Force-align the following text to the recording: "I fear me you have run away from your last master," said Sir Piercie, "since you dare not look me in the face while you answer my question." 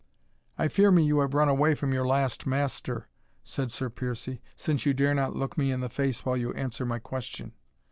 "I 0.57 0.67
fear 0.67 0.89
me 0.89 1.03
you 1.03 1.19
have 1.19 1.35
run 1.35 1.47
away 1.47 1.75
from 1.75 1.93
your 1.93 2.07
last 2.07 2.47
master," 2.47 3.07
said 3.43 3.69
Sir 3.69 3.87
Piercie, 3.91 4.41
"since 4.55 4.83
you 4.83 4.95
dare 4.95 5.13
not 5.13 5.35
look 5.35 5.59
me 5.59 5.71
in 5.71 5.81
the 5.81 5.89
face 5.89 6.25
while 6.25 6.37
you 6.37 6.51
answer 6.53 6.87
my 6.87 6.97
question." 6.97 7.53